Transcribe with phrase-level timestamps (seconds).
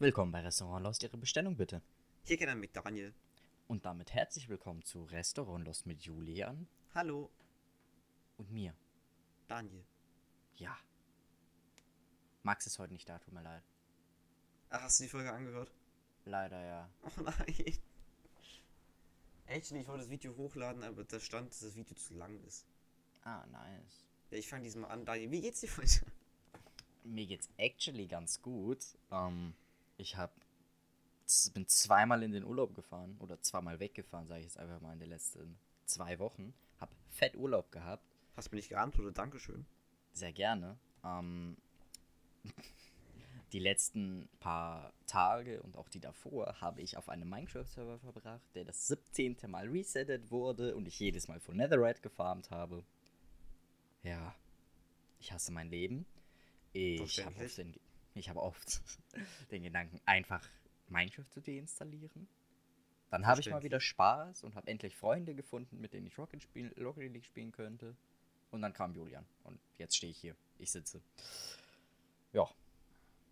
[0.00, 1.80] Willkommen bei Restaurant Lost, Ihre Bestellung bitte.
[2.24, 3.14] Hier kennt er mit Daniel.
[3.68, 6.66] Und damit herzlich willkommen zu Restaurant Lost mit Julian
[6.96, 7.30] Hallo,
[8.36, 8.74] und mir.
[9.46, 9.84] Daniel.
[10.56, 10.76] Ja.
[12.42, 13.62] Max ist heute nicht da, tut mir leid.
[14.70, 15.72] Ach, hast du die Folge angehört?
[16.24, 16.90] Leider ja.
[17.04, 17.78] Oh nein.
[19.46, 22.66] Echt, ich wollte das Video hochladen, aber da stand, dass das Video zu lang ist.
[23.22, 24.04] Ah, nice.
[24.30, 25.04] Ja, ich fange diesmal an.
[25.04, 26.04] Daniel, wie geht's dir heute?
[27.04, 28.84] Mir geht's actually ganz gut.
[29.12, 29.54] Ähm,
[29.96, 30.32] ich hab,
[31.52, 35.00] bin zweimal in den Urlaub gefahren oder zweimal weggefahren, sage ich jetzt einfach mal in
[35.00, 36.54] den letzten zwei Wochen.
[36.80, 38.04] Hab fett Urlaub gehabt.
[38.36, 39.16] Hast du mir nicht geantwortet?
[39.18, 39.64] Dankeschön.
[40.12, 40.76] Sehr gerne.
[41.04, 41.56] Ähm,
[43.52, 48.64] die letzten paar Tage und auch die davor habe ich auf einem Minecraft-Server verbracht, der
[48.64, 49.36] das 17.
[49.46, 52.84] Mal resettet wurde und ich jedes Mal von Netherite gefarmt habe.
[54.02, 54.34] Ja,
[55.20, 56.04] ich hasse mein Leben.
[56.72, 57.74] Ich habe oft, den,
[58.14, 58.80] ich habe oft
[59.50, 60.46] den Gedanken, einfach
[60.88, 62.28] Minecraft zu deinstallieren.
[63.10, 66.42] Dann habe ich mal wieder Spaß und habe endlich Freunde gefunden, mit denen ich Rocket,
[66.42, 67.94] spielen, Rocket League spielen könnte.
[68.50, 69.24] Und dann kam Julian.
[69.44, 70.36] Und jetzt stehe ich hier.
[70.58, 71.00] Ich sitze.
[72.32, 72.48] Ja.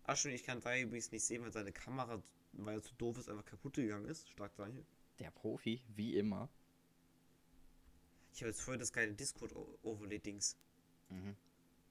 [0.05, 2.21] Ach schön, ich kann Daniel übrigens nicht sehen, weil seine Kamera,
[2.53, 4.29] weil er zu doof ist, einfach kaputt gegangen ist.
[4.29, 4.85] Stark, Daniel.
[5.19, 6.49] Der Profi, wie immer.
[8.33, 10.57] Ich habe jetzt vorher das geile Discord-Overlay-Dings.
[11.09, 11.35] Mhm.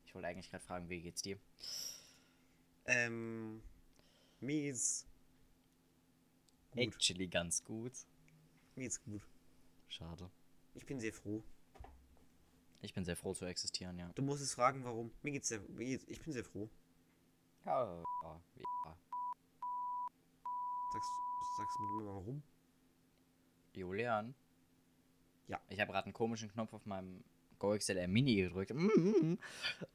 [0.07, 1.39] Ich wollte eigentlich gerade fragen, wie geht's dir?
[2.87, 3.63] Ähm,
[4.41, 5.07] mies.
[6.73, 6.81] Gut.
[6.81, 7.93] Actually ganz gut.
[8.75, 9.23] Mir geht's gut.
[9.89, 10.31] Schade.
[10.75, 11.43] Ich bin sehr froh.
[12.81, 14.11] Ich bin sehr froh zu existieren, ja.
[14.15, 15.13] Du musst es fragen, warum.
[15.23, 16.69] Mir geht's sehr, mir geht's, ich bin sehr froh.
[17.65, 18.41] Ja, ja.
[20.93, 21.11] Sagst,
[21.57, 22.43] sagst du mir mal warum?
[23.75, 24.35] Julian?
[25.47, 25.61] Ja.
[25.69, 27.23] Ich habe gerade einen komischen Knopf auf meinem
[27.59, 28.75] GoXLR Mini gedrückt.
[28.75, 29.39] Mhm.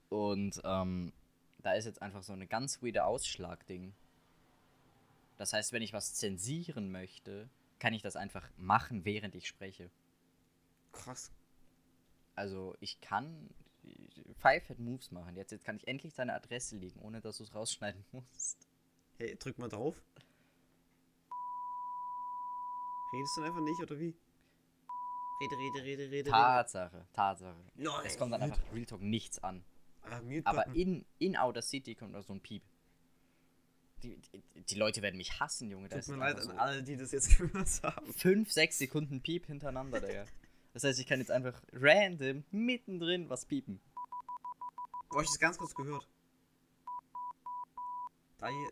[0.09, 1.11] Und ähm,
[1.67, 3.93] da ist jetzt einfach so eine ganz weirde Ausschlagding.
[5.35, 9.91] Das heißt, wenn ich was zensieren möchte, kann ich das einfach machen, während ich spreche.
[10.93, 11.29] Krass.
[12.35, 13.49] Also ich kann
[14.37, 15.35] Five Head Moves machen.
[15.35, 18.65] Jetzt, jetzt kann ich endlich deine Adresse liegen, ohne dass du es rausschneiden musst.
[19.17, 20.01] Hey, drück mal drauf.
[23.13, 24.15] Redest du einfach nicht, oder wie?
[25.41, 26.29] Rede, rede, rede, rede, rede.
[26.29, 27.61] Tatsache, Tatsache.
[27.75, 29.65] Nein, Es kommt dann einfach Real Talk nichts an.
[30.09, 32.63] Ah, Aber in, in Outer City kommt noch so ein Piep.
[34.03, 35.89] Die, die, die Leute werden mich hassen, Junge.
[35.89, 38.13] Das Tut ist mir leid einfach an so alle, die das jetzt gehört haben.
[38.13, 40.25] fünf, sechs Sekunden Piep hintereinander, Digga.
[40.73, 43.79] Das heißt, ich kann jetzt einfach random mittendrin was piepen.
[45.09, 46.07] Boah, ich das ganz kurz gehört.
[48.37, 48.69] Daniel,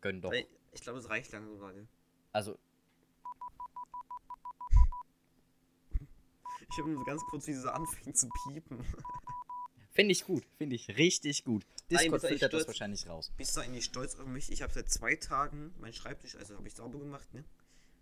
[0.00, 0.32] Gönn doch.
[0.32, 1.88] Ich glaube, es reicht langsam, Daniel.
[2.32, 2.58] Also,
[6.70, 8.84] Ich habe nur ganz kurz, wie sie so anfängt zu piepen.
[9.92, 10.44] finde ich gut.
[10.58, 11.64] Finde ich richtig gut.
[11.90, 13.30] Nein, Discord du filtert das wahrscheinlich raus.
[13.36, 14.50] Bist du eigentlich stolz auf mich?
[14.50, 17.44] Ich habe seit zwei Tagen meinen Schreibtisch, also habe ich sauber gemacht, ne?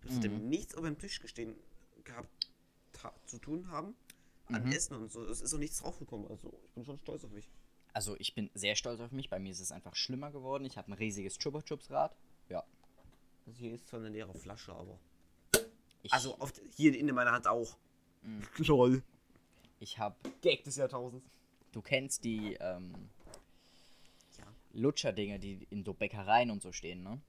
[0.03, 0.49] Das Mhm.
[0.49, 1.55] nichts auf dem Tisch gestehen
[2.05, 2.29] gehabt
[3.27, 3.95] zu tun haben.
[4.49, 4.73] An Mhm.
[4.73, 5.25] Essen und so.
[5.25, 6.27] Es ist auch nichts draufgekommen.
[6.29, 7.49] Also ich bin schon stolz auf mich.
[7.95, 9.29] Also, ich bin sehr stolz auf mich.
[9.29, 10.65] Bei mir ist es einfach schlimmer geworden.
[10.65, 12.17] Ich habe ein riesiges Chupa Chups Rad.
[12.49, 12.65] Ja.
[13.47, 14.99] Also hier ist zwar eine leere Flasche, aber.
[16.03, 17.77] Ich, Also auf, hier in meiner Hand auch.
[18.23, 18.43] Mhm.
[18.59, 19.03] Lol.
[19.81, 21.29] ich habe Gag des Jahrtausends.
[21.73, 22.93] Du kennst die ähm,
[24.39, 24.45] Ja.
[24.73, 27.21] Lutscher-Dinger, die in so Bäckereien und so stehen, ne?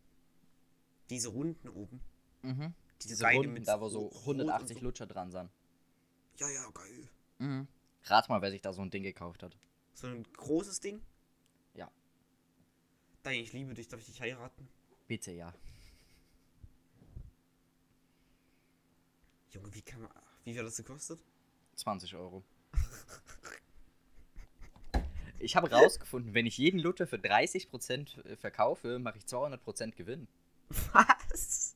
[1.10, 2.00] Diese Runden oben.
[2.42, 2.74] Mhm.
[3.02, 4.84] Diese Diese Runden, mit da wo so Rot und 180 so.
[4.84, 5.50] Lutscher dran sind.
[6.38, 7.10] Ja, ja, geil.
[7.40, 7.68] Mhm.
[8.06, 9.58] Rat mal, wer sich da so ein Ding gekauft hat.
[9.94, 11.02] So ein großes Ding.
[11.74, 11.90] Ja.
[13.24, 13.88] Daniel, ich liebe dich.
[13.88, 14.68] Darf ich dich heiraten?
[15.08, 15.54] Bitte, ja.
[19.52, 20.12] Junge, wie kann man.
[20.44, 21.20] Wie viel hat das gekostet?
[21.76, 22.44] 20 Euro.
[25.40, 30.30] Ich habe rausgefunden, wenn ich jeden Lutscher für 30% verkaufe, mache ich 200% Gewinn.
[30.94, 31.76] Was?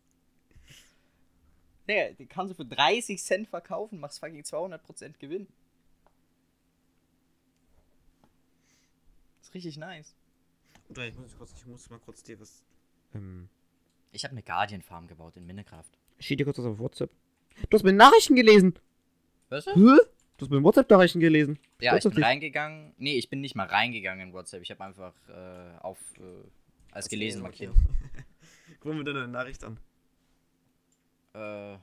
[1.86, 5.48] Digga, den kannst du für 30 Cent verkaufen, machst fucking 200% Gewinn.
[9.48, 10.16] ist richtig nice.
[10.90, 12.64] Oder ich muss, kurz, ich muss mal kurz dir was.
[13.14, 13.50] Ähm.
[14.12, 15.86] Ich habe eine Guardian Farm gebaut in Minecraft.
[16.20, 17.12] Steht dir kurz was auf WhatsApp.
[17.70, 18.78] Du hast mir Nachrichten gelesen.
[19.50, 19.66] Was?
[19.66, 19.72] Hä?
[19.76, 21.58] Du hast mir WhatsApp-Nachrichten gelesen.
[21.82, 22.94] Ja, ich bin reingegangen.
[22.98, 24.62] Nee, ich bin nicht mal reingegangen in WhatsApp.
[24.62, 26.48] Ich habe einfach äh, auf äh,
[26.92, 27.74] als gelesen markiert.
[28.80, 29.80] Guck mal deine Nachricht an.
[31.34, 31.76] Äh,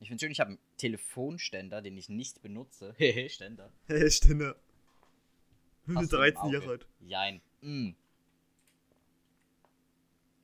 [0.00, 2.94] ich finde schön, ich habe einen Telefonständer, den ich nicht benutze.
[2.98, 3.70] Hehe, Ständer.
[4.08, 4.56] Stinne.
[5.94, 6.80] Hast du im Auge?
[7.00, 7.40] Jein.
[7.62, 7.90] Mm.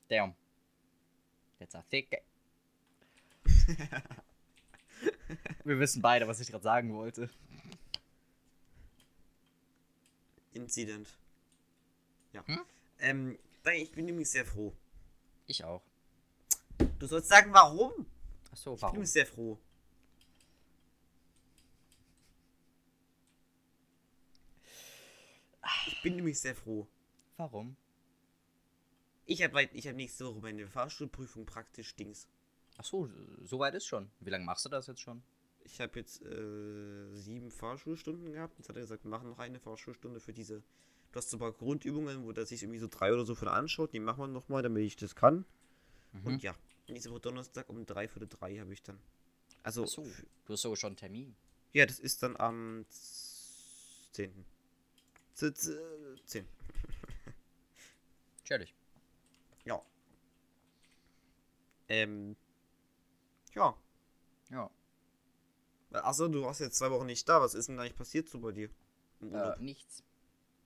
[0.08, 0.34] Damn.
[1.58, 2.22] That's a thick.
[5.64, 7.30] Wir wissen beide, was ich gerade sagen wollte.
[10.52, 11.08] Incident.
[12.32, 12.46] Ja.
[12.46, 12.60] Hm?
[12.98, 13.38] Ähm,
[13.76, 14.72] ich bin nämlich sehr froh.
[15.46, 15.82] Ich auch.
[16.98, 18.06] Du sollst sagen, warum?
[18.52, 18.94] Achso, Ich bin warum?
[18.96, 19.58] nämlich sehr froh.
[25.86, 26.86] Ich bin nämlich sehr froh.
[27.36, 27.76] Warum?
[29.26, 32.28] Ich habe ich hab nächste Woche meine Fahrschulprüfung praktisch Dings.
[32.76, 33.08] Achso,
[33.42, 34.10] so weit ist schon.
[34.20, 35.22] Wie lange machst du das jetzt schon?
[35.64, 38.58] Ich habe jetzt äh, sieben Fahrschulstunden gehabt.
[38.58, 40.62] Jetzt hat er gesagt, wir machen noch eine Fahrschulstunde für diese.
[41.12, 43.48] Du hast so ein paar Grundübungen, wo der sich irgendwie so drei oder so von
[43.48, 43.92] anschaut.
[43.92, 45.44] Die machen wir nochmal, damit ich das kann.
[46.12, 46.26] Mhm.
[46.26, 46.54] Und ja,
[46.88, 48.98] nächste Woche Donnerstag um drei für drei habe ich dann.
[49.62, 51.36] Also, f- du hast sogar schon einen Termin.
[51.72, 54.44] ja, das ist dann am 10.
[55.34, 56.46] 10.
[58.44, 58.74] Chillig.
[59.64, 59.80] Ja.
[61.88, 62.36] Ähm.
[63.54, 63.76] Ja.
[64.50, 64.70] Ja.
[65.92, 67.40] Achso, du warst jetzt zwei Wochen nicht da.
[67.40, 68.68] Was ist denn eigentlich passiert so bei dir?
[69.20, 69.58] Im Urlaub?
[69.58, 70.02] Äh, nichts.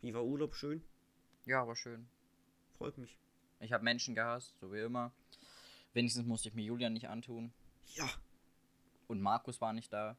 [0.00, 0.82] Wie war Urlaub schön?
[1.44, 2.08] Ja, war schön.
[2.79, 3.19] Freut mich.
[3.61, 5.12] Ich habe Menschen gehasst, so wie immer.
[5.93, 7.52] Wenigstens musste ich mir Julian nicht antun.
[7.94, 8.08] Ja.
[9.06, 10.17] Und Markus war nicht da.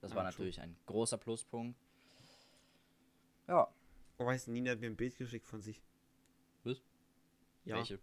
[0.00, 1.78] Das war Ah, natürlich ein großer Pluspunkt.
[3.48, 3.68] Ja.
[4.18, 5.82] Oh, weißt du, Nina hat mir ein Bild geschickt von sich.
[6.64, 6.80] Was?
[7.64, 7.76] Ja.
[7.76, 7.98] Welche?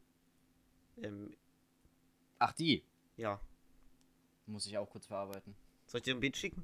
[0.98, 1.36] Ähm,
[2.40, 2.84] Ach, die.
[3.18, 3.40] ja.
[4.46, 5.56] Muss ich auch kurz verarbeiten.
[5.88, 6.64] Soll ich dir ein Bild schicken?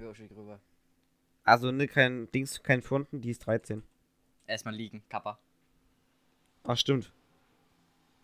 [0.00, 0.58] Ja, schick rüber.
[1.44, 3.82] Also, ne, kein Dings, kein Fronten, die ist 13.
[4.46, 5.38] Erstmal liegen, Kappa.
[6.64, 7.12] Ach, stimmt.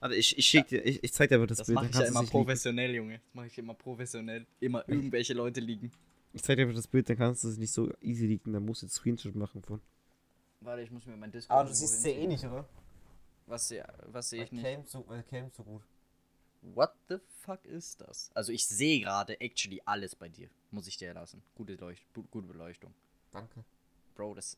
[0.00, 1.74] Warte, ich, ich schick dir, ich, ich zeig dir aber das, Das Bild.
[1.76, 2.44] mache dann ich ja kannst du immer es nicht liegen.
[2.44, 3.14] professionell, Junge.
[3.18, 4.46] Das mache ich immer professionell.
[4.60, 5.90] Immer irgendwelche Leute liegen.
[6.32, 8.64] Ich zeig dir aber das Bild, dann kannst du es nicht so easy liegen, dann
[8.64, 9.80] musst du jetzt Screenshot machen von.
[10.60, 11.66] Warte, ich muss mir mein Discord.
[11.68, 12.28] irgendwo hinziehen.
[12.28, 12.68] nicht, oder?
[13.46, 13.74] Was,
[14.06, 14.62] was sehe ich nicht?
[14.64, 15.82] Cam so, weil Cam so gut.
[16.62, 18.30] What the fuck ist das?
[18.34, 20.48] Also ich sehe gerade actually alles bei dir.
[20.70, 21.42] Muss ich dir lassen.
[21.54, 22.94] Gute, Leucht gute Beleuchtung.
[23.30, 23.64] Danke.
[24.14, 24.56] Bro, das.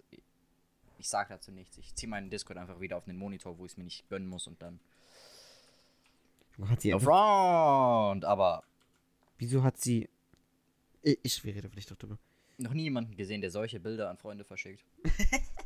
[0.98, 1.78] Ich sag dazu nichts.
[1.78, 4.28] Ich ziehe meinen Discord einfach wieder auf den Monitor, wo ich es mir nicht gönnen
[4.28, 4.80] muss und dann.
[6.68, 8.24] Hat sie Front!
[8.24, 8.64] Aber
[9.38, 10.08] wieso hat sie.
[11.02, 12.18] Ich, ich rede vielleicht doch drüber.
[12.58, 14.84] noch nie jemanden gesehen, der solche Bilder an Freunde verschickt.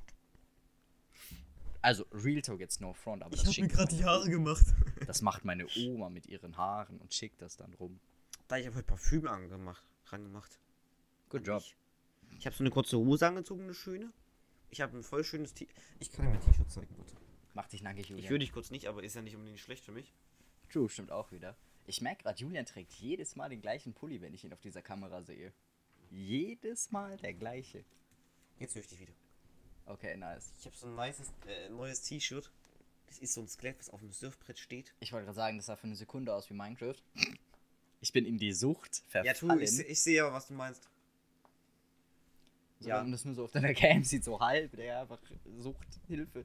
[1.85, 4.65] also, Real Talk jetzt no front, aber das, schickt, die Haare gemacht.
[5.07, 8.01] das macht meine Oma mit ihren Haaren und schickt das dann rum.
[8.49, 10.59] Da ich habe heute Parfüm angemacht, rangemacht.
[11.29, 11.63] Good job.
[11.63, 11.77] Ich,
[12.39, 14.13] ich habe so eine kurze Hose angezogen, eine schöne.
[14.71, 15.69] Ich habe ein voll schönes T.
[16.01, 17.17] Ich kann dir mein T-Shirt zeigen, bitte.
[17.53, 18.31] Mach dich nackig, Ich Julian.
[18.31, 20.15] würde dich kurz nicht, aber ist ja nicht unbedingt schlecht für mich.
[20.71, 21.55] True, stimmt auch wieder.
[21.87, 24.81] Ich merke gerade, Julian trägt jedes Mal den gleichen Pulli, wenn ich ihn auf dieser
[24.81, 25.53] Kamera sehe.
[26.11, 27.85] Jedes Mal der gleiche.
[28.59, 29.13] Jetzt höre ich dich wieder.
[29.87, 30.53] Okay, nice.
[30.59, 32.51] Ich habe so ein nices, äh, neues T-Shirt.
[33.07, 34.93] Das ist so ein Skelett, was auf dem Surfbrett steht.
[35.01, 36.97] Ich wollte gerade sagen, das sah für eine Sekunde aus wie Minecraft.
[38.01, 39.27] Ich bin in die Sucht verfallen.
[39.27, 40.89] Ja, tu, ich, seh- ich sehe aber, was du meinst.
[42.81, 42.97] so, ja.
[42.97, 45.21] Wenn man das nur so auf deiner Cam sieht, so halb, der einfach
[45.61, 46.45] Sucht, Hilfe.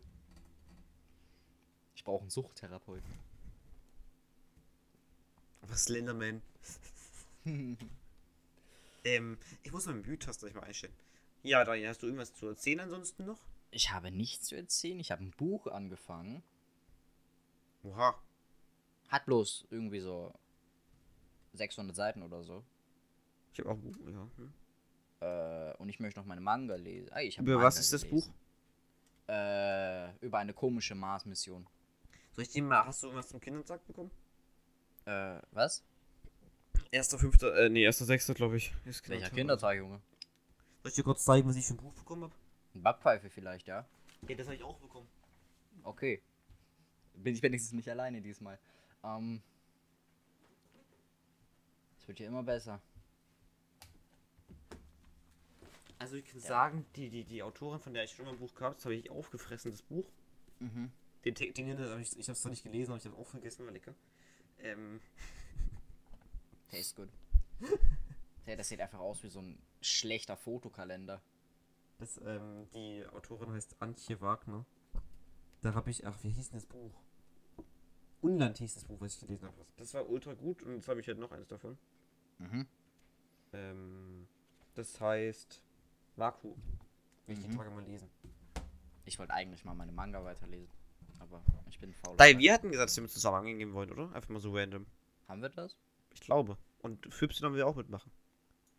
[1.96, 3.10] Ich brauche einen Suchttherapeuten.
[5.64, 6.42] Was Slenderman.
[9.06, 10.94] ähm, ich muss meinen Mute-Taster gleich mal einstellen.
[11.44, 13.40] Ja, Daniel, hast du irgendwas zu erzählen ansonsten noch?
[13.72, 15.00] Ich habe nichts zu erzählen.
[15.00, 16.44] Ich habe ein Buch angefangen.
[17.84, 18.20] Oha.
[19.10, 20.34] Hat bloß irgendwie so
[21.54, 22.64] 600 Seiten oder so.
[23.54, 24.28] Ich habe auch ein Buch, ja.
[24.38, 24.54] Hm.
[25.22, 27.10] Äh, und ich möchte noch meine Manga lesen.
[27.12, 28.34] Ah, Über Manga was ist das gelesen.
[29.28, 31.68] Äh, über eine komische Mars-Mission.
[32.32, 34.12] Soll ich dir mal, hast du irgendwas zum Kindertag bekommen?
[35.06, 35.84] Äh, was?
[36.92, 38.74] Erster, fünfter, äh, nee, erster, sechster, glaube ich.
[38.86, 40.02] Ist Welcher Kindertag, Junge?
[40.82, 42.34] Soll ich dir kurz zeigen, was ich für ein Buch bekommen habe?
[42.74, 43.86] Ein Backpfeife vielleicht, ja?
[44.28, 45.08] Ja, das habe ich auch bekommen.
[45.84, 46.22] Okay.
[47.16, 48.58] Bin ich wenigstens nicht alleine diesmal.
[49.04, 49.42] Ähm.
[51.98, 52.82] Es wird ja immer besser.
[55.98, 58.56] Also ich kann sagen, die, die, die Autorin, von der ich schon mal ein Buch
[58.56, 60.06] gehabt habe, das habe ich aufgefressen, das Buch.
[60.60, 60.92] Mhm.
[61.26, 63.28] Den, den hinter, hab ich, ich habe es zwar nicht gelesen, aber ich habe auch
[63.28, 63.94] vergessen, war lecker.
[64.60, 65.02] Ähm,
[66.72, 67.10] Tastes good.
[68.46, 71.22] hey, das sieht einfach aus wie so ein schlechter Fotokalender.
[72.00, 74.66] das, ähm, die Autorin heißt Antje Wagner.
[75.62, 76.94] Da habe ich, ach, wie hieß denn das Buch?
[78.22, 79.66] Unland hieß das Buch, was ich gelesen habe.
[79.78, 81.78] Das war ultra gut und jetzt habe ich halt noch eins davon.
[82.38, 82.68] Mhm.
[83.54, 84.28] Ähm,
[84.76, 85.62] das heißt
[86.16, 86.62] Vakuum.
[87.26, 87.58] Will ich die Mhm.
[87.58, 88.10] Tage mal lesen.
[89.06, 90.74] Ich wollte eigentlich mal meine Manga weiterlesen.
[91.20, 92.16] Aber ich bin faul.
[92.18, 94.14] Nein, wir hatten gesagt, dass wir mit zusammen angehen wollen, oder?
[94.14, 94.86] Einfach mal so random.
[95.28, 95.76] Haben wir das?
[96.14, 96.58] Ich glaube.
[96.82, 98.12] Und Fübsen haben wir auch mitmachen.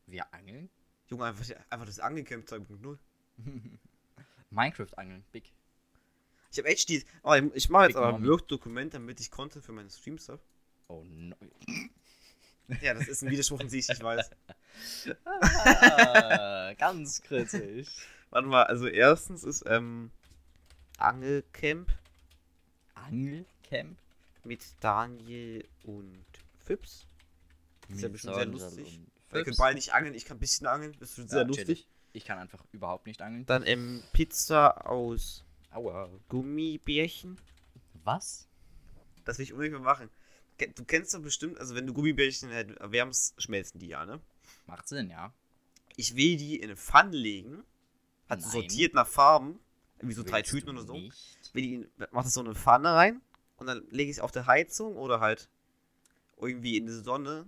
[0.07, 0.71] Wir angeln?
[1.11, 2.99] Junge, einfach, einfach das Angecamp 2.0.
[4.51, 5.53] Minecraft angeln, big.
[6.53, 7.05] Ich habe echt die.
[7.23, 8.27] Oh, ich, ich mache jetzt Big aber ein.
[8.27, 10.41] Word-Dokument, damit ich Content für meine Streams habe.
[10.89, 11.37] Oh no.
[12.81, 14.31] Ja, das ist ein Widerspruch in sich, ich weiß.
[15.25, 17.89] ah, ganz kritisch.
[18.31, 20.13] Warte mal, also erstens ist ähm,
[20.97, 21.91] Angelcamp
[22.95, 23.99] Angelcamp?
[24.45, 26.25] mit Daniel und
[26.65, 27.09] Fips.
[27.89, 29.01] Ist ja bestimmt sehr lustig.
[29.31, 29.59] Können Fips.
[29.59, 31.67] beide nicht angeln, ich kann ein bisschen angeln, das wird sehr Ja, lustig.
[31.67, 31.89] chillig.
[32.13, 33.47] Ich kann einfach überhaupt nicht angeln.
[33.47, 36.11] Dann ähm, Pizza aus Aua.
[36.29, 37.39] Gummibärchen.
[38.03, 38.49] Was?
[39.25, 40.11] Das will ich unbedingt mal machen.
[40.75, 44.21] Du kennst doch bestimmt, also wenn du Gummibärchen halt erwärmst, schmelzen die ja, ne?
[44.67, 45.33] Macht Sinn, ja.
[45.97, 47.63] Ich will die in eine Pfanne legen.
[48.29, 48.51] Hat Nein.
[48.51, 49.59] sortiert nach Farben.
[49.99, 50.93] Irgendwie so drei Willst Tüten du oder so.
[50.95, 51.39] Nicht?
[51.53, 53.21] Will die in, mach das so in eine Pfanne rein
[53.57, 55.49] und dann lege ich es auf der Heizung oder halt
[56.39, 57.47] irgendwie in die Sonne.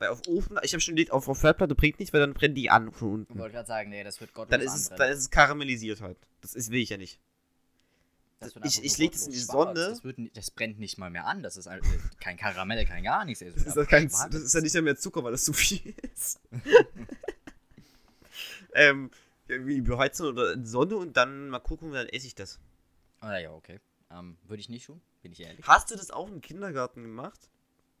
[0.00, 2.54] Weil auf Ofen, ich habe schon gelegt, auf, auf Herdplatte bringt nicht, weil dann brennen
[2.54, 3.38] die an von Ich unten.
[3.38, 6.16] wollte gerade sagen, nee, das wird gottlos Dann ist, es, dann ist es karamellisiert halt.
[6.40, 7.20] Das ist, will ich ja nicht.
[8.38, 9.38] Das ich- einfach ich nur leg das in die.
[9.38, 9.74] Sonne.
[9.74, 11.42] Das, wird, das brennt nicht mal mehr an.
[11.42, 13.44] Das ist halt, äh, kein Karamell, kein gar nichts.
[13.44, 16.40] Das ist, ja kein, das ist ja nicht mehr Zucker, weil das zu viel ist.
[18.74, 19.10] ähm,
[19.48, 22.58] irgendwie beheizen oder in Sonne und dann mal gucken, dann esse ich das.
[23.20, 23.80] Ah, ja, okay.
[24.10, 25.66] Ähm, würde ich nicht tun, bin ich ehrlich.
[25.66, 27.50] Hast du das auch im Kindergarten gemacht?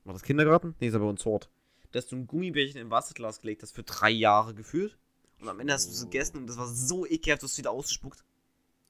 [0.04, 0.74] War das Kindergarten?
[0.80, 1.50] Nee, ist aber uns Hort.
[1.92, 4.96] Dass du ein Gummibärchen in Wasserglas gelegt hast für drei Jahre gefühlt.
[5.40, 6.06] Und am Ende hast du es Oh.
[6.06, 8.22] gegessen und das war so ekelhaft, du hast es wieder ausgespuckt.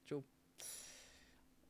[0.08, 0.22] True.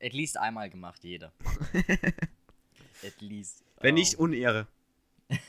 [0.02, 1.32] At least einmal gemacht, jeder.
[3.06, 3.62] At least.
[3.80, 4.66] Wenn Ähm, nicht, Unehre.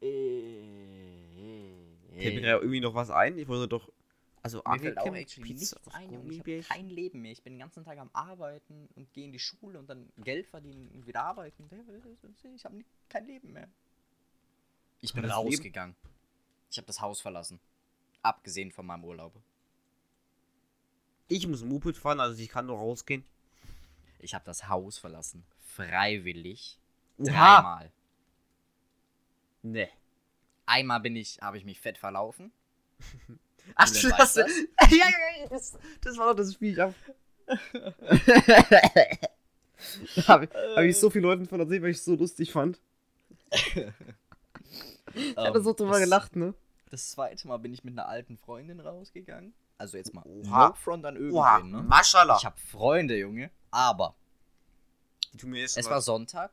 [0.00, 3.38] Fällt mir äh, da irgendwie noch was ein?
[3.38, 3.90] Ich wollte doch.
[4.42, 6.32] Also Angelcamp, actually Pizza nichts ein, Junge.
[6.32, 7.32] Ich habe kein Leben mehr.
[7.32, 10.46] Ich bin den ganzen Tag am Arbeiten und gehe in die Schule und dann Geld
[10.46, 11.68] verdienen und wieder arbeiten.
[12.54, 13.68] Ich habe kein Leben mehr.
[15.00, 15.96] Ich bin rausgegangen.
[16.70, 17.60] Ich habe das Haus verlassen.
[18.22, 19.34] Abgesehen von meinem Urlaub.
[21.28, 23.24] Ich muss Moped fahren, also ich kann nur rausgehen.
[24.18, 25.44] Ich habe das Haus verlassen.
[25.58, 26.78] Freiwillig.
[27.18, 27.26] Oha!
[27.30, 27.92] Dreimal.
[29.62, 29.88] Ne.
[30.66, 32.52] Einmal bin ich, habe ich mich fett verlaufen.
[33.74, 34.50] Ach, Du hast das?
[34.90, 36.72] ja, ja, ja, das, das war doch das Spiel.
[36.72, 36.94] Ich hab,
[40.28, 42.80] hab, ich- hab ich so vielen Leuten von erzählt, weil ich es so lustig fand.
[45.14, 46.54] Ich hatte so drüber Ähm, das, gelacht, ne?
[46.90, 49.54] Das zweite Mal bin ich mit einer alten Freundin rausgegangen.
[49.78, 50.68] Also jetzt mal Oha.
[50.68, 51.82] no front an Oha, irgendwen, ne?
[51.88, 52.36] Maschallah.
[52.36, 53.50] Ich habe Freunde, Junge.
[53.70, 54.14] Aber
[55.32, 56.04] es schon war was.
[56.04, 56.50] Sonntag.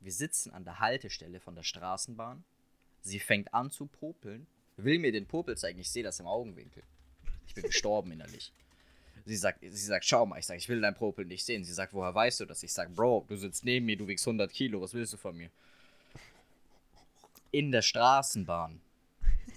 [0.00, 2.44] Wir sitzen an der Haltestelle von der Straßenbahn.
[3.00, 4.46] Sie fängt an zu popeln.
[4.76, 5.78] Will mir den Popel zeigen.
[5.78, 6.82] Ich sehe das im Augenwinkel.
[7.46, 8.52] Ich bin gestorben innerlich.
[9.24, 10.38] Sie sagt, sie sagt, schau mal.
[10.38, 11.64] Ich sage, ich will dein Popel nicht sehen.
[11.64, 12.62] Sie sagt, woher weißt du das?
[12.62, 14.80] Ich sage, Bro, du sitzt neben mir, du wiegst 100 Kilo.
[14.80, 15.50] Was willst du von mir?
[17.50, 18.80] In der Straßenbahn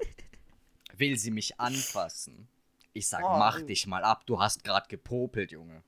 [0.98, 2.48] will sie mich anfassen.
[2.94, 3.38] Ich sag, Oh.
[3.38, 4.26] mach dich mal ab.
[4.26, 5.84] Du hast gerade gepopelt, Junge.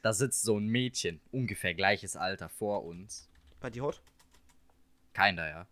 [0.00, 3.28] Da sitzt so ein Mädchen, ungefähr gleiches Alter vor uns.
[3.60, 4.00] Bei die Hot?
[5.12, 5.66] Keiner, ja.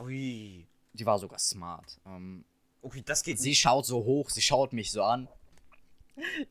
[0.00, 0.66] Ui.
[0.92, 1.98] Die war sogar smart.
[2.06, 2.44] Ähm,
[2.82, 3.60] Okay, das geht sie nicht.
[3.60, 5.28] schaut so hoch, sie schaut mich so an.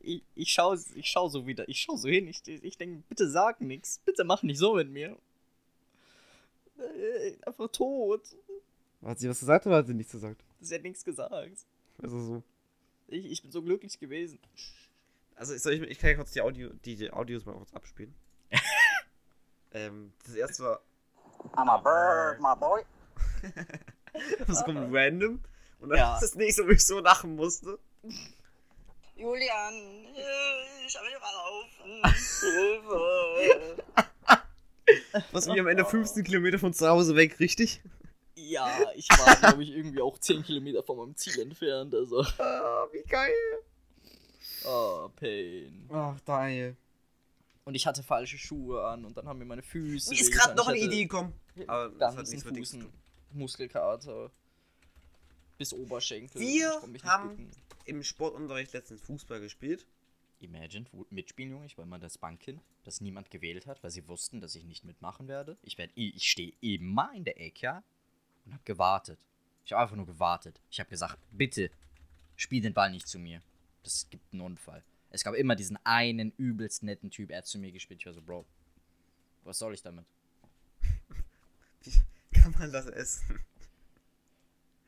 [0.00, 2.28] Ich, ich schau, ich schau so wieder, ich schau so hin.
[2.28, 4.00] Ich, ich denke, bitte sag nichts.
[4.04, 5.16] Bitte mach nicht so mit mir.
[6.78, 8.22] Äh, Einfach tot.
[9.02, 10.42] Hat sie was gesagt oder hat sie nichts gesagt?
[10.60, 11.66] Sie hat nichts gesagt.
[12.02, 12.42] Also so.
[13.08, 14.38] Ich, ich bin so glücklich gewesen.
[15.34, 18.14] Also soll ich, ich kann ja kurz die, Audio, die, die Audios mal kurz abspielen.
[19.72, 20.80] ähm, das erste war,
[21.54, 22.82] I'm a bird, my boy.
[24.46, 25.40] das kommt random.
[25.80, 26.18] Und dann Ja.
[26.20, 27.78] das nächste, wo ich so lachen musste.
[29.16, 29.74] Julian,
[30.14, 32.02] äh, ich habe überlaufen.
[32.40, 33.84] Hilfe.
[35.32, 37.80] Was mich am Ende 15 Kilometer von zu Hause weg, richtig?
[38.34, 41.94] Ja, ich war, glaube ich, irgendwie auch 10 Kilometer von meinem Ziel entfernt.
[41.94, 42.24] Also.
[42.38, 43.32] Ah, wie geil.
[44.64, 45.88] Oh, Pain.
[45.92, 46.76] Ach, geil.
[47.64, 50.10] Und ich hatte falsche Schuhe an und dann haben mir meine Füße.
[50.10, 51.34] Mir ist gerade noch eine Idee gekommen.
[51.66, 52.99] Aber das hat nichts mit Dings zu Fußen, tun.
[53.32, 54.30] Muskelkater.
[55.58, 56.40] Bis Oberschenkel.
[56.40, 57.50] Wir Ich konnt mich nicht haben- bücken.
[57.86, 59.86] Im Sportunterricht letztens Fußball gespielt.
[60.40, 61.66] Imagine, wo- mitspielen, Junge.
[61.66, 64.84] Ich war immer das Bankkind, das niemand gewählt hat, weil sie wussten, dass ich nicht
[64.84, 65.56] mitmachen werde.
[65.62, 67.84] Ich, werd, eh- ich stehe immer in der Ecke ja,
[68.46, 69.18] und habe gewartet.
[69.66, 70.60] Ich habe einfach nur gewartet.
[70.70, 71.70] Ich habe gesagt, bitte,
[72.36, 73.42] spiel den Ball nicht zu mir.
[73.82, 74.82] Das gibt einen Unfall.
[75.10, 78.00] Es gab immer diesen einen übelst netten Typ, er hat zu mir gespielt.
[78.00, 78.46] Ich war so, Bro,
[79.44, 80.06] was soll ich damit?
[82.42, 83.40] Kann man das essen?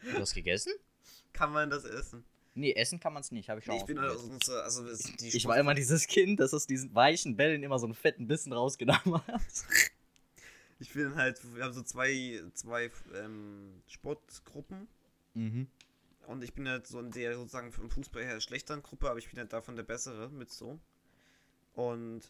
[0.02, 0.72] Du hast gegessen?
[1.32, 2.24] Kann man das essen?
[2.54, 4.84] Nee, essen kann man es nicht, habe ich schon Nee, ich bin halt also
[5.20, 8.26] die Ich war immer dieses Kind, das aus diesen weichen Bällen immer so einen fetten
[8.26, 9.42] Bissen rausgenommen hat.
[10.78, 14.88] Ich bin halt, wir haben so zwei, zwei ähm, Sportgruppen.
[15.34, 15.68] Mhm.
[16.26, 19.28] Und ich bin halt so in der sozusagen vom Fußball her schlechteren Gruppe, aber ich
[19.30, 20.78] bin halt davon der bessere mit so.
[21.74, 22.22] Und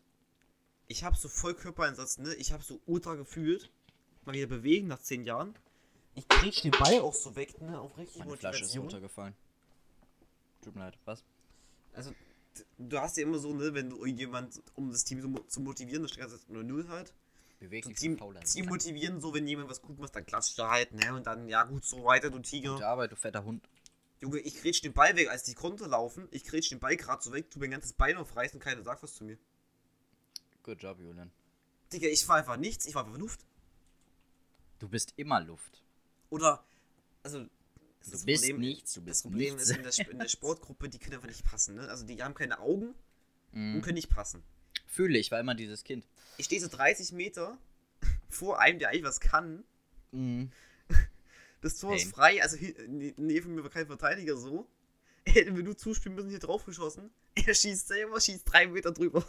[0.86, 2.34] ich habe so Vollkörpereinsatz, ne?
[2.34, 3.70] Ich habe so ultra gefühlt.
[4.24, 5.54] Mal wieder bewegen nach zehn Jahren.
[6.14, 7.80] Ich krieg den Ball auch so weg, ne?
[7.80, 9.34] Auf richtig Meine Flasche ist runtergefallen.
[10.62, 10.98] Tut mir leid.
[11.04, 11.24] Was?
[11.94, 12.12] Also,
[12.78, 16.02] du hast ja immer so, ne, wenn du jemand, um das Team so zu motivieren,
[16.02, 17.08] das Ganze nur null halt.
[17.08, 17.14] So
[17.66, 18.18] Beweglich Team.
[18.44, 21.14] Team motivieren, so, wenn jemand was gut macht, dann klatscht er halt, ne?
[21.14, 22.72] Und dann, ja gut, so weiter, du Tiger.
[22.72, 23.68] Gute Arbeit, du fetter Hund.
[24.20, 26.28] Junge, ich grätsch den Ball weg, als die Konter laufen.
[26.30, 29.02] Ich grätsch den Ball gerade so weg, tu mein ganzes Bein aufreißen und keiner sagt
[29.02, 29.38] was zu mir.
[30.62, 31.32] Good job, Julian.
[31.92, 33.44] Digga, ich war einfach nichts, ich war einfach Luft.
[34.82, 35.80] Du bist immer Luft.
[36.28, 36.64] Oder,
[37.22, 37.46] also.
[38.00, 39.70] das Du ist bist Problem- nichts, du Das bist Problem nichts.
[39.70, 41.88] ist, in der, Sp- in der Sportgruppe, die können einfach nicht passen, ne?
[41.88, 42.96] Also, die haben keine Augen
[43.52, 43.80] und Mhm.
[43.82, 44.42] können nicht passen.
[44.88, 46.04] Fühle ich, war immer dieses Kind.
[46.36, 47.56] Ich stehe so 30 Meter
[48.28, 49.62] vor einem, der eigentlich was kann.
[50.10, 50.50] Mhm.
[51.60, 52.56] Das Tor ist frei, also
[52.88, 54.66] ne- neben mir war kein Verteidiger so.
[55.28, 57.10] Hätten wir nur zuspielen müssen, hier drauf geschossen.
[57.46, 59.24] Er schießt selber, schießt drei Meter drüber.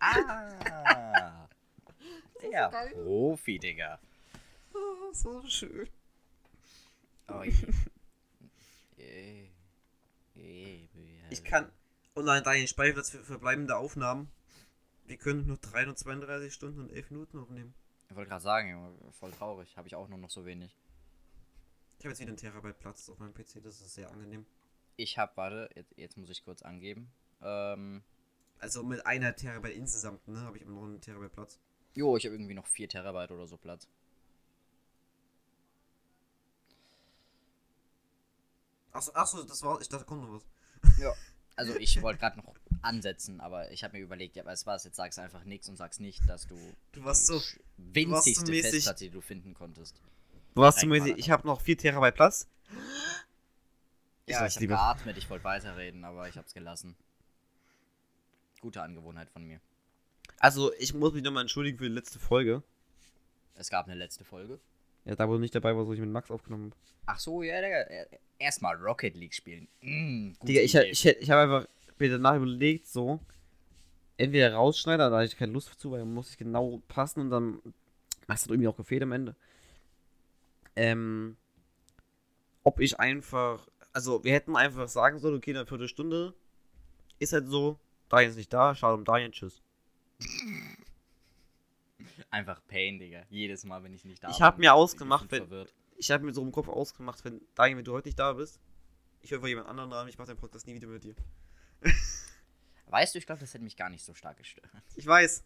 [0.00, 1.48] Ah!
[2.42, 2.68] Der.
[2.92, 3.98] Profi, Digga.
[5.08, 5.88] Oh, so schön.
[7.28, 7.42] Oh,
[8.96, 9.48] je.
[11.30, 11.70] Ich kann.
[12.14, 14.30] Oh nein, ich Speicherplatz für verbleibende Aufnahmen.
[15.06, 17.74] Wir können nur 332 Stunden und 11 Minuten aufnehmen.
[18.10, 19.76] Ich wollte gerade sagen, voll traurig.
[19.76, 20.76] Habe ich auch nur noch so wenig.
[21.98, 24.46] Ich habe jetzt wieder einen Terabyte Platz auf meinem PC, das ist sehr angenehm.
[24.96, 27.10] Ich habe, warte, jetzt, jetzt muss ich kurz angeben.
[27.42, 28.02] Ähm,
[28.58, 31.58] Also mit einer Terabyte insgesamt, ne, habe ich immer noch einen Terabyte Platz.
[31.94, 33.88] jo, ich habe irgendwie noch 4 Terabyte oder so Platz.
[38.92, 39.80] Achso, achso, das war.
[39.80, 40.98] Ich dachte, kommt noch was.
[40.98, 41.12] Ja.
[41.56, 44.84] Also ich wollte gerade noch ansetzen, aber ich habe mir überlegt, ja, weißt du was,
[44.84, 46.54] jetzt sagst du einfach nichts und sagst nicht, dass du
[46.92, 47.42] Du warst so.
[47.78, 50.00] winzigste mäßig- Festplatte, die du finden konntest.
[50.54, 51.18] Du hast Reingeballert zumindest.
[51.18, 52.46] Ich habe noch 4 Terabyte Platz.
[54.26, 54.76] Ich Ja, lass ich habe lieber.
[54.76, 56.94] geatmet, ich wollte weiterreden, aber ich habe es gelassen.
[58.60, 59.60] Gute Angewohnheit von mir.
[60.38, 62.62] Also, ich muss mich nochmal entschuldigen für die letzte Folge.
[63.56, 64.60] Es gab eine letzte Folge.
[65.08, 66.76] Ja, da wo du nicht dabei warst, wo ich mit Max aufgenommen habe.
[67.06, 67.86] Ach so, ja, Digga.
[68.38, 69.66] Erstmal Rocket League spielen.
[69.80, 73.18] Mm, Digga, ich, ich, ich habe einfach mir danach überlegt, so,
[74.18, 77.30] entweder rausschneiden, da hatte ich keine Lust zu, weil dann muss ich genau passen und
[77.30, 77.62] dann
[78.28, 79.34] hast du irgendwie auch gefehlt am Ende.
[80.76, 81.38] Ähm,
[82.62, 86.34] ob ich einfach, also wir hätten einfach sagen sollen, okay, in einer Viertelstunde
[87.18, 87.78] ist halt so,
[88.10, 89.62] Daniel ist nicht da, schade um Daniel, tschüss.
[92.30, 93.24] Einfach Pain, Digga.
[93.30, 94.44] Jedes Mal, wenn ich nicht da Ich bin.
[94.46, 95.74] hab mir bin ausgemacht, ich wenn- verwirrt.
[96.00, 98.60] Ich habe mir so im Kopf ausgemacht, wenn Daniel, wenn du heute nicht da bist,
[99.20, 101.16] ich höre jemand anderen an, ich mache den Podcast nie wieder mit dir.
[102.86, 104.68] Weißt du, ich glaube, das hätte mich gar nicht so stark gestört.
[104.94, 105.44] Ich weiß.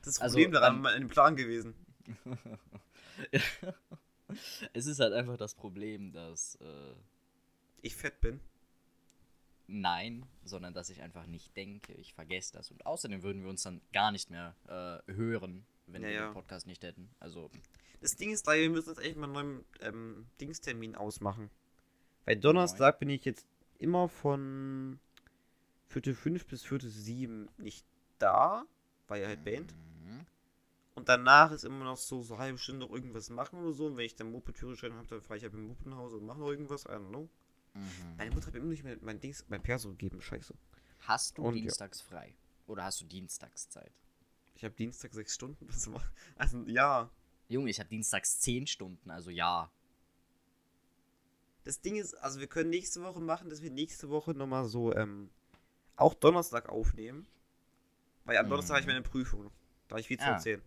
[0.00, 1.74] Das ist das Also, Problem daran ähm, in dem Plan gewesen.
[4.72, 6.94] es ist halt einfach das Problem, dass äh,
[7.82, 8.40] Ich fett bin.
[9.68, 11.92] nein, sondern dass ich einfach nicht denke.
[11.94, 12.70] Ich vergesse das.
[12.70, 16.28] Und außerdem würden wir uns dann gar nicht mehr äh, hören, wenn Ja, wir ja.
[16.28, 17.08] den Podcast nicht hätten.
[17.20, 17.50] Also,
[18.00, 21.50] Das Ding ist, da wir müssen jetzt echt mal einen neuen ähm, Dingstermin ausmachen.
[22.24, 23.46] Weil Donnerstag bin ich jetzt
[23.78, 24.98] immer von
[25.86, 27.86] Viertel fünf bis Viertel sieben nicht
[28.18, 28.64] da,
[29.06, 29.72] weil er halt Band.
[30.04, 30.26] mhm.
[30.94, 33.86] Und danach ist immer noch so, so eine halbe Stunde noch irgendwas machen oder so.
[33.86, 36.16] Und wenn ich dann Moped-Führerschein habe, dann fahre ich halt mit dem Moped nach Hause
[36.16, 36.84] und mache noch irgendwas.
[36.86, 37.28] I don't know.
[37.74, 38.16] Mhm.
[38.16, 40.20] Meine Mutter hat mir immer nicht mehr mein Dings, mein Perso gegeben.
[40.20, 40.54] Scheiße.
[41.00, 41.60] Hast du Und ja.
[41.62, 42.34] dienstags frei?
[42.66, 43.92] Oder hast du Dienstagszeit?
[44.56, 45.68] Ich habe Dienstag sechs Stunden.
[46.36, 47.10] Also, ja.
[47.48, 49.70] Junge, ich habe dienstags 10 Stunden, also ja.
[51.64, 54.92] Das Ding ist, also wir können nächste Woche machen, dass wir nächste Woche nochmal so,
[54.94, 55.30] ähm,
[55.96, 57.26] auch Donnerstag aufnehmen.
[58.24, 58.50] Weil am Mhm.
[58.50, 59.50] Donnerstag habe ich meine Prüfung.
[59.88, 60.32] Da habe ich viel zu Ah.
[60.32, 60.62] erzählen.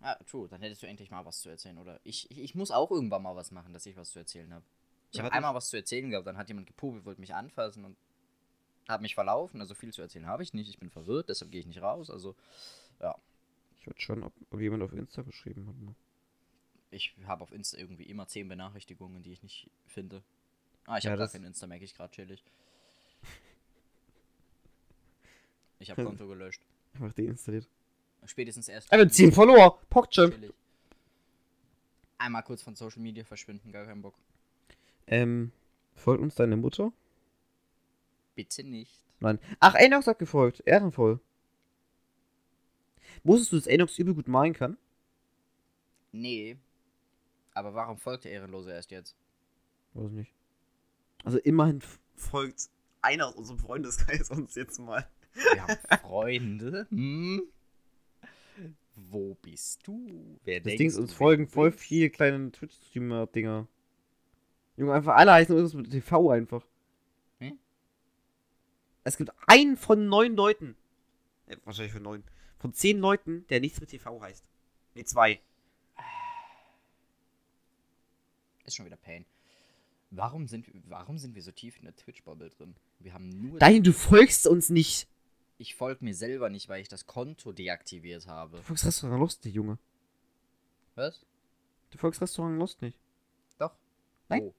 [0.00, 2.00] Ah, true, dann hättest du endlich mal was zu erzählen, oder?
[2.04, 4.64] Ich, ich, ich muss auch irgendwann mal was machen, dass ich was zu erzählen habe.
[5.10, 7.84] Ich Ja, habe einmal was zu erzählen gehabt, dann hat jemand gepubelt, wollte mich anfassen
[7.84, 7.96] und
[8.88, 9.60] hat mich verlaufen.
[9.60, 10.68] Also viel zu erzählen habe ich nicht.
[10.68, 12.10] Ich bin verwirrt, deshalb gehe ich nicht raus.
[12.10, 12.34] Also
[13.80, 15.76] Ich würde schon, ob, ob jemand auf Insta geschrieben hat.
[15.76, 15.94] Ne?
[16.92, 20.22] ich habe auf Insta irgendwie immer 10 Benachrichtigungen, die ich nicht finde.
[20.86, 22.44] Ah, ich Ja, habe gar das- kein Insta, merke ich gerade chillig.
[25.78, 26.62] Ich habe Konto gelöscht.
[26.94, 27.68] Einfach deinstalliert.
[28.24, 28.92] Spätestens erst.
[28.92, 29.80] Einfach 10 Follower.
[30.10, 30.52] Chillig.
[32.18, 34.14] Einmal kurz von Social Media verschwinden, gar keinen Bock.
[35.08, 35.50] Ähm,
[35.96, 36.92] folgt uns deine Mutter?
[38.36, 39.02] Bitte nicht.
[39.18, 39.40] Nein.
[39.58, 40.62] Ach, Enox hat gefolgt.
[40.66, 41.18] Ehrenvoll.
[43.24, 44.76] Wusstest du, dass Enox übel gut malen kann?
[46.12, 46.56] Nee.
[47.54, 49.16] Aber warum folgt der Ehrenlose erst jetzt?
[49.94, 50.32] Weiß nicht.
[51.24, 51.82] Also immerhin
[52.14, 52.70] folgt
[53.02, 55.06] einer aus unserem Freundeskreis uns jetzt mal.
[55.34, 56.86] Wir haben Freunde.
[56.90, 57.42] Hm?
[58.94, 60.38] Wo bist du?
[60.44, 63.66] Wer Das Ding ist, uns folgen voll viele kleine Twitch-Streamer-Dinger.
[64.76, 66.64] Junge, einfach alle heißen irgendwas mit TV einfach.
[67.38, 67.58] Hm?
[69.04, 70.76] Es gibt einen von neun Leuten.
[71.46, 72.24] Äh, wahrscheinlich von neun.
[72.62, 74.44] Von zehn Leuten, der nichts mit TV heißt.
[74.94, 75.40] Nee, zwei.
[78.60, 79.26] Es ist schon wieder Pain.
[80.12, 82.76] Warum sind, warum sind wir so tief in der Twitch-Bubble drin?
[83.00, 83.58] Wir haben nur.
[83.58, 85.08] Dein, du folgst uns nicht.
[85.58, 88.58] Ich folge mir selber nicht, weil ich das Konto deaktiviert habe.
[88.58, 89.76] Du folgst Restaurant Lust nicht, Junge.
[90.94, 91.26] Was?
[91.90, 92.96] Du folgst Restaurant Lust nicht.
[93.58, 93.74] Doch.
[94.28, 94.42] Nein.
[94.42, 94.54] Wo?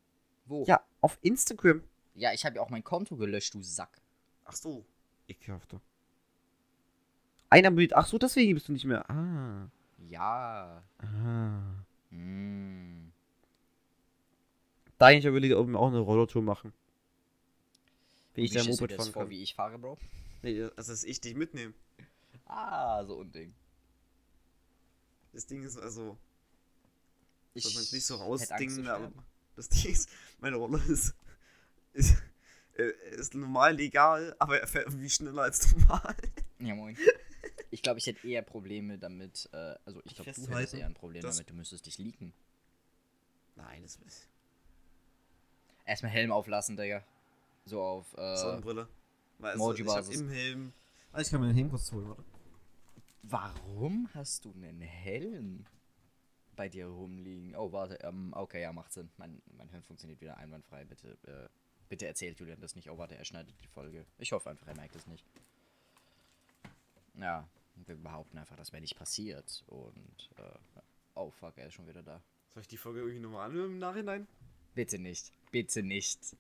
[0.45, 0.65] Wo?
[0.65, 1.81] Ja, auf Instagram.
[2.15, 4.01] Ja, ich habe ja auch mein Konto gelöscht, du Sack.
[4.43, 4.83] Ach so.
[5.29, 5.79] Ekelhafter.
[7.53, 7.93] Einer mit.
[7.93, 9.07] Ach so, deswegen bist du nicht mehr.
[9.11, 9.69] Ah.
[10.09, 10.83] Ja.
[10.97, 11.61] Ah.
[12.09, 13.11] Hm.
[14.97, 16.73] Da ich überlege, ob wir auch eine Rollertour machen.
[18.33, 19.29] Wie ich Wie dein Moped fahren vor, kann.
[19.29, 19.99] wie ich fahre, Bro?
[20.41, 21.75] Nee, also dass ich dich mitnehme.
[22.45, 23.53] Ah, so ein Ding.
[25.31, 26.17] Das Ding ist also,
[27.53, 29.11] Ich dass man nicht so rausdingen, aber
[29.55, 31.13] das Ding ist, meine Roller ist,
[31.93, 32.15] ist,
[32.77, 36.15] äh, ist normal legal, aber er fährt irgendwie schneller als normal.
[36.57, 36.97] Ja, moin.
[37.73, 40.93] Ich glaube, ich hätte eher Probleme damit, äh, also ich glaube, du hättest eher ein
[40.93, 42.31] Problem damit, du müsstest dich leaken.
[43.55, 44.29] Nein, das ist
[45.83, 47.03] Erstmal Helm auflassen, Digga.
[47.65, 48.87] So auf, äh, Sonnenbrille.
[49.39, 50.73] Weil also, ich hab im Helm.
[51.13, 52.23] Ah, ich kann mir den Helm kurz holen, warte.
[53.23, 55.65] Warum hast du einen Helm
[56.55, 57.55] bei dir rumliegen?
[57.55, 59.09] Oh, warte, ähm, okay, ja, macht Sinn.
[59.17, 60.85] Mein, mein Hirn funktioniert wieder einwandfrei.
[60.85, 61.49] Bitte, äh,
[61.89, 62.91] bitte erzählt Julian das nicht.
[62.91, 64.05] Oh, warte, er schneidet die Folge.
[64.19, 65.25] Ich hoffe einfach, er merkt es nicht.
[67.15, 69.63] Ja, wir behaupten einfach, das wäre nicht passiert.
[69.67, 70.81] Und, äh,
[71.15, 72.21] oh, fuck, er ist schon wieder da.
[72.49, 74.27] Soll ich die Folge irgendwie nochmal anhören im Nachhinein?
[74.75, 75.31] Bitte nicht.
[75.51, 76.35] Bitte nicht.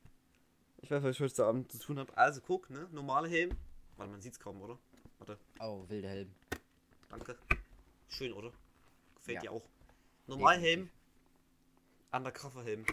[0.81, 2.15] Ich weiß, was ich heute Abend zu tun habe.
[2.17, 2.87] Also guck, ne?
[2.91, 3.51] Normale Helm.
[3.97, 4.77] Warte, man sieht's kaum, oder?
[5.19, 6.33] Warte, Oh, wilder Helm.
[7.09, 7.37] danke.
[8.09, 8.51] Schön, oder?
[9.15, 9.41] Gefällt Ja.
[9.41, 9.63] dir auch.
[10.27, 10.59] Normal.
[10.59, 10.89] Helm.
[12.11, 12.85] Undercover Helm.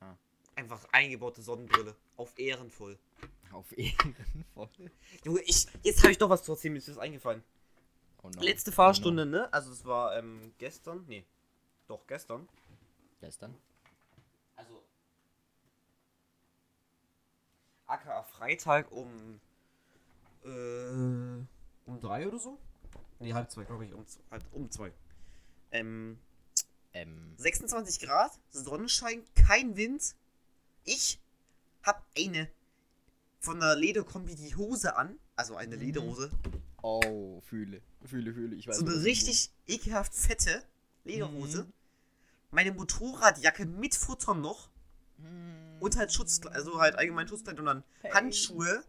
[0.00, 0.14] Ah.
[0.54, 1.96] Einfach eingebaute Sonnenbrille.
[2.16, 2.98] Auf ehrenvoll.
[3.52, 4.68] Auf ehrenvoll.
[5.24, 5.66] Junge, ich.
[5.82, 7.42] Jetzt habe ich doch was zu erzählen, mir ist das eingefallen.
[8.22, 8.40] Oh no.
[8.40, 9.52] Letzte Fahrstunde, ne?
[9.52, 11.04] Also es war ähm, gestern.
[11.06, 11.24] Nee.
[11.88, 12.42] Doch, gestern.
[12.42, 12.78] Oh no.
[13.20, 13.54] Gestern?
[14.56, 14.82] Also.
[17.86, 19.40] aka Freitag um.
[20.44, 20.48] Äh,
[21.86, 22.58] um drei oder so?
[23.18, 23.92] Nee, halb zwei, glaube ich.
[23.92, 24.92] Um, halb, um zwei.
[25.70, 26.18] Ähm,
[26.94, 30.14] Ähm, 26 Grad, Sonnenschein, kein Wind.
[30.84, 31.20] Ich
[31.82, 32.50] hab eine
[33.42, 35.18] von der Lederkombi die Hose an.
[35.36, 35.82] Also eine Mhm.
[35.82, 36.30] Lederhose.
[36.82, 37.82] oh, fühle.
[38.04, 38.56] Fühle, fühle.
[38.56, 40.62] Ich weiß So eine richtig ekelhaft fette
[41.04, 41.64] Lederhose.
[41.64, 41.72] Mhm.
[42.52, 44.70] Meine Motorradjacke mit Futter noch.
[45.18, 45.82] meinst.
[45.82, 48.12] Und halt Schutz, also halt allgemein Schutzkleid und dann Hey.
[48.12, 48.84] Handschuhe.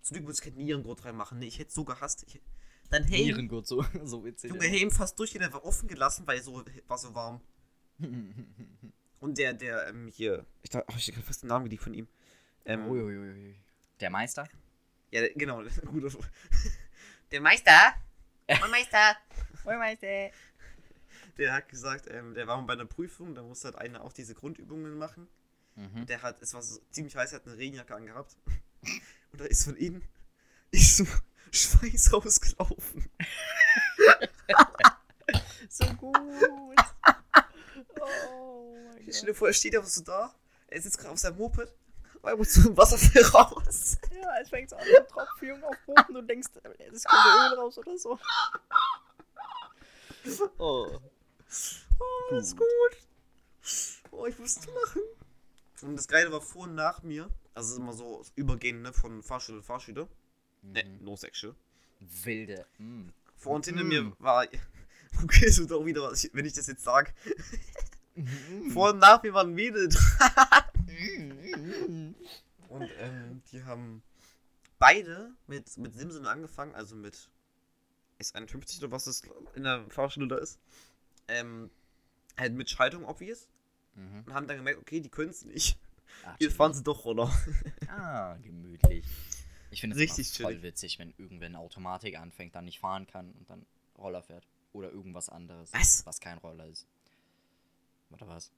[0.00, 1.38] Zum Glück muss ich kein Nierengurt reinmachen.
[1.38, 2.24] Nee, ich hätte so gehasst.
[2.26, 2.40] Ich,
[2.90, 3.24] dann Helm.
[3.26, 4.50] Nierengurt, so, so witzig.
[4.50, 7.40] Junge, Helm fast durchgehend einfach offen gelassen, weil so war so warm.
[9.20, 10.44] Und der, der, ähm, hier.
[10.62, 12.08] Ich dachte, oh, ich hab fast den Namen geliebt von ihm.
[12.66, 13.56] Ähm, Uiuiui.
[14.00, 14.48] Der Meister?
[15.10, 16.10] Ja, genau, guter
[17.30, 17.94] Der Meister!
[18.48, 19.16] Mein Meister!
[19.64, 20.30] Oi, Meister.
[21.38, 24.12] Der hat gesagt, ähm, der war mal bei einer Prüfung, da musste halt einer auch
[24.12, 25.28] diese Grundübungen machen.
[25.76, 26.06] Mhm.
[26.06, 28.36] Der hat, es war so ziemlich heiß, er hat eine Regenjacke angehabt.
[29.32, 30.04] Und da ist von innen,
[30.70, 31.06] ist so
[31.50, 33.08] Schweiß rausgelaufen.
[35.68, 36.16] So gut.
[38.00, 40.34] oh mein Stell dir vor, er steht einfach so da,
[40.68, 41.72] er sitzt gerade auf seinem Moped,
[42.24, 43.98] weil muss so ein Wasserfall raus.
[44.14, 46.14] Ja, es fängt so an mit Tropfen Junge, auf Boden.
[46.14, 46.48] Du denkst,
[46.92, 48.18] es kommt Öl raus oder so.
[50.58, 50.88] Oh.
[52.30, 52.66] Oh, ist gut.
[54.10, 55.02] Oh, ich musste lachen.
[55.82, 58.92] Und das Geile war vor und nach mir, also es ist immer so übergehend, ne,
[58.92, 60.08] von Fahrschule zu Fahrschule.
[60.62, 61.04] Ne, Mhm.
[61.04, 61.54] no Sexual.
[62.00, 62.66] Wilde.
[62.78, 63.08] Mm.
[63.36, 63.88] Vor und hinter Mm.
[63.88, 64.46] mir war.
[65.22, 67.12] Okay, es wird auch wieder was, ich- wenn ich das jetzt sage.
[68.16, 68.70] Mhm.
[68.72, 70.00] Vor und nach mir waren Mädel dran.
[70.73, 70.73] Mm.
[72.68, 74.02] Und ähm, die haben
[74.78, 77.28] beide mit, mit Simson angefangen, also mit
[78.20, 79.22] S51 oder was es
[79.54, 80.58] in der Fahrschule da ist.
[81.28, 81.70] Ähm,
[82.36, 83.48] halt mit Schaltung obvious.
[83.94, 84.24] Mhm.
[84.26, 85.78] Und haben dann gemerkt, okay, die können es nicht.
[86.24, 87.32] Ach, Jetzt fahren sie doch Roller.
[87.88, 89.04] Ah, gemütlich.
[89.70, 90.62] Ich finde es voll chillig.
[90.62, 93.66] witzig, wenn irgendwer eine Automatik anfängt, dann nicht fahren kann und dann
[93.98, 94.46] Roller fährt.
[94.72, 95.72] Oder irgendwas anderes.
[95.72, 96.04] Was?
[96.06, 96.86] Was kein Roller ist.
[98.10, 98.50] Oder was?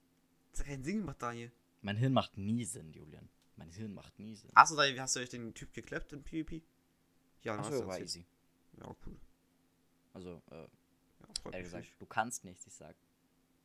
[0.52, 1.52] Das hat keinen Sinn gemacht, Daniel.
[1.86, 3.28] Mein Hirn macht nie Sinn, Julian.
[3.54, 4.50] Mein Hirn macht nie Sinn.
[4.54, 6.64] Achso, wie hast du euch den Typ geklappt in PvP?
[7.42, 8.26] Ja, Achso, war easy.
[8.72, 9.16] Ja, cool.
[10.12, 12.66] Also, äh, Ja, er gesagt, du kannst nichts.
[12.66, 12.96] Ich sag,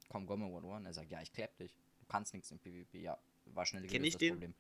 [0.08, 0.88] komm, Gomme One One.
[0.88, 1.76] Er sagt, ja, ich klapp dich.
[2.00, 3.02] Du kannst nichts im PvP.
[3.02, 4.34] Ja, war schnell Kenn ich den?
[4.36, 4.54] Problem.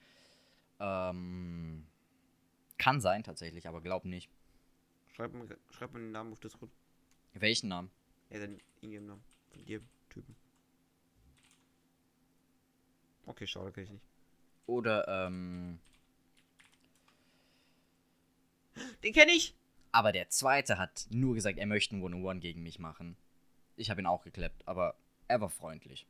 [0.79, 1.85] Ähm,
[2.79, 4.31] kann sein tatsächlich, aber glaub nicht.
[5.13, 6.71] Schreib mir, schreib mir den Namen auf Discord.
[7.33, 7.91] Welchen Namen?
[8.31, 9.21] Ja, dann Ingame-Namen
[9.51, 10.35] von dem Typen.
[13.31, 14.03] Okay, schade, kann ich nicht.
[14.67, 15.79] Oder, ähm,
[19.03, 19.55] Den kenne ich!
[19.93, 23.17] aber der zweite hat nur gesagt, er möchte ein One-on-One gegen mich machen.
[23.75, 24.95] Ich habe ihn auch geklappt, aber
[25.27, 26.07] er war freundlich.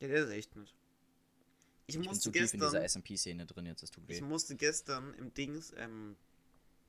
[0.00, 0.74] Ja, der ist echt nett.
[1.86, 2.60] Ich, Ich bin musste zu tief in gestern.
[2.60, 4.14] dieser SMP-Szene drin jetzt, das tut weh.
[4.14, 6.16] Ich musste gestern im Dings, ähm,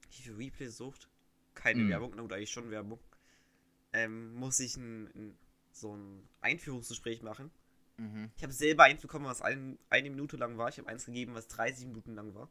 [0.10, 1.08] wie viel Replay sucht?
[1.54, 1.90] Keine Mm.
[1.90, 3.00] Werbung, na gut, eigentlich schon Werbung.
[3.94, 5.38] Ähm, muss ich ein, ein,
[5.72, 7.52] so ein Einführungsgespräch machen.
[7.98, 8.32] Mhm.
[8.36, 10.70] Ich habe selber eins bekommen, was ein, eine Minute lang war.
[10.70, 12.50] Ich habe eins gegeben, was 30 Minuten lang war.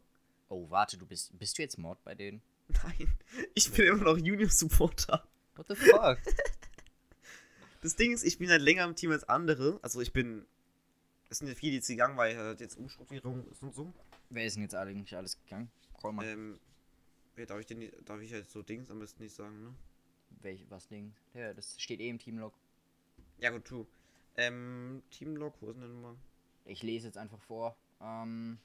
[0.49, 1.39] Oh, warte, du bist.
[1.39, 2.43] Bist du jetzt Mod bei denen?
[2.69, 3.13] Nein,
[3.55, 5.27] ich bin immer noch Junior-Supporter.
[5.57, 6.19] What the fuck?
[7.85, 9.79] Das Ding ist, ich bin halt länger im Team als andere.
[9.83, 10.47] Also ich bin.
[11.29, 13.93] Es sind ja viele, die jetzt gegangen, weil halt jetzt Umstrukturierung ist und so.
[14.31, 15.71] Wer ist denn jetzt eigentlich alles gegangen?
[15.93, 16.27] Kollmann.
[16.27, 16.61] Ähm,
[17.37, 19.75] ja, darf ich denn darf ich halt so Dings am besten nicht sagen, ne?
[20.41, 21.13] Welch, was Ding?
[21.35, 22.55] Ja, das steht eh im Teamlog.
[23.37, 23.87] Ja gut, true.
[24.37, 26.17] Ähm, Teamlog, wo ist denn Nummer?
[26.65, 27.77] Ich lese jetzt einfach vor.
[28.01, 28.59] Ähm,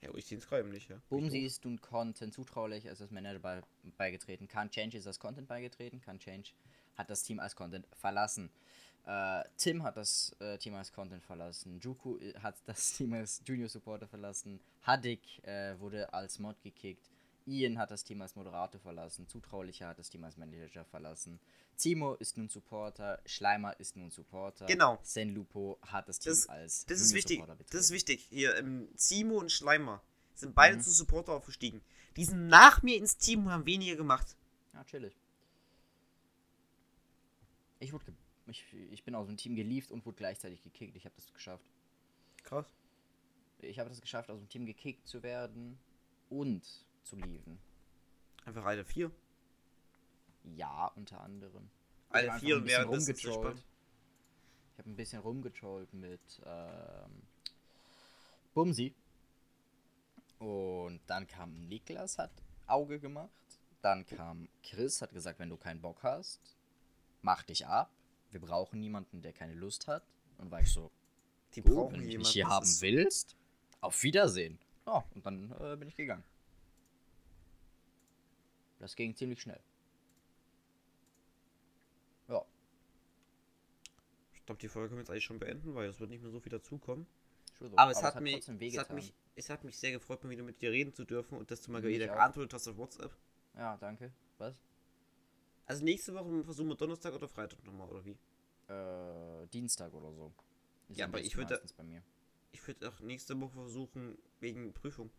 [0.00, 1.00] Ja, ich sehe es gerade nicht, ja.
[1.08, 3.62] Bumsi ist nun Content zutraulich, ist als Manager bei,
[3.96, 4.48] beigetreten.
[4.48, 6.00] Kann Change ist als Content beigetreten.
[6.00, 6.50] Kann Change
[6.96, 8.50] hat das Team als Content verlassen.
[9.06, 11.80] Äh, Tim hat das äh, Team als Content verlassen.
[11.80, 14.60] Juku äh, hat das Team als Junior Supporter verlassen.
[14.82, 17.10] Hadik äh, wurde als Mod gekickt.
[17.46, 19.26] Ian hat das Team als Moderator verlassen.
[19.26, 21.40] Zutraulicher hat das Team als Manager verlassen.
[21.76, 23.20] Timo ist nun Supporter.
[23.26, 24.66] Schleimer ist nun Supporter.
[24.66, 24.98] Genau.
[25.02, 27.40] Senlupo hat das Team Das, als das ist wichtig.
[27.40, 28.26] Supporter Das ist wichtig.
[28.30, 30.02] Hier, ähm, Zimo und Schleimer
[30.34, 30.82] sind beide Mhm.
[30.82, 31.82] zu Supporter aufgestiegen.
[32.16, 34.36] Die sind nach mir ins Team und haben weniger gemacht.
[34.74, 35.16] Ja, chillig.
[37.80, 38.14] Ich, wurde
[38.46, 40.96] ich, ich bin aus dem Team gelieft und wurde gleichzeitig gekickt.
[40.96, 41.64] Ich habe das geschafft.
[42.44, 42.66] Krass.
[43.58, 45.78] Ich habe das geschafft, aus dem Team gekickt zu werden
[46.28, 46.62] und
[47.02, 47.58] zu lieven.
[48.44, 49.10] Einfach eine 4.
[50.56, 51.70] Ja, unter anderem.
[52.10, 53.08] Alle vier rumgetrollt.
[53.08, 53.64] entspannt.
[54.72, 57.22] Ich habe ein bisschen rumgetrollt mit ähm,
[58.54, 58.94] Bumsi.
[60.38, 62.32] Und dann kam Niklas, hat
[62.66, 63.30] Auge gemacht.
[63.80, 66.40] Dann kam Chris, hat gesagt, wenn du keinen Bock hast,
[67.22, 67.90] mach dich ab.
[68.30, 70.02] Wir brauchen niemanden, der keine Lust hat.
[70.38, 70.90] Und war ich so,
[71.54, 73.36] Die Gut, brauchen wenn du mich hier das haben willst,
[73.80, 74.58] auf Wiedersehen.
[74.86, 76.24] Ja, und dann äh, bin ich gegangen.
[78.82, 79.60] Das ging ziemlich schnell.
[82.26, 82.44] Ja,
[84.32, 86.32] Ich glaube, die Folge können wir jetzt eigentlich schon beenden, weil es wird nicht mehr
[86.32, 87.06] so viel dazukommen.
[87.60, 87.70] so.
[87.76, 90.42] Aber es hat, mich, trotzdem es, hat mich, es hat mich sehr gefreut, mal wieder
[90.42, 93.16] mit dir reden zu dürfen und dass du mal Mich wieder geantwortet hast auf WhatsApp.
[93.54, 94.12] Ja, danke.
[94.38, 94.56] Was?
[95.66, 98.18] Also nächste Woche versuchen wir Donnerstag oder Freitag nochmal, oder wie?
[98.66, 100.34] Äh, Dienstag oder so.
[100.88, 102.02] Ist Ja, aber ich würde- bei mir.
[102.50, 105.12] Ich würde auch nächste Woche versuchen, wegen Prüfung.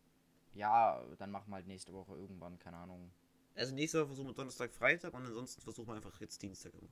[0.53, 3.09] Ja, dann machen wir halt nächste Woche irgendwann, keine Ahnung.
[3.55, 6.89] Also nächste Woche versuchen wir Donnerstag, Freitag und ansonsten versuchen wir einfach jetzt Dienstag immer.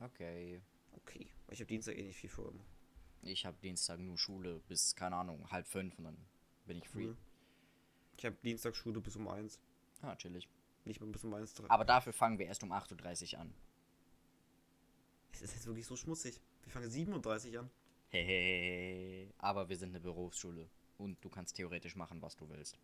[0.00, 0.60] Okay.
[0.92, 1.26] Okay.
[1.50, 2.64] Ich habe Dienstag eh nicht viel vor immer.
[3.22, 6.16] Ich habe Dienstag nur Schule bis, keine Ahnung, halb fünf und dann
[6.66, 7.08] bin ich free.
[7.08, 7.16] Cool.
[8.16, 9.58] Ich habe Dienstag Schule bis um 1.
[10.02, 10.48] Ah, chillig.
[10.84, 11.54] Nicht mal bis um 1.
[11.68, 13.54] Aber dafür fangen wir erst um 8.30 Uhr an.
[15.32, 16.40] Es ist jetzt wirklich so schmutzig.
[16.62, 17.70] Wir fangen 37 an.
[18.08, 19.32] Hehehe.
[19.38, 22.78] Aber wir sind eine Berufsschule und du kannst theoretisch machen, was du willst.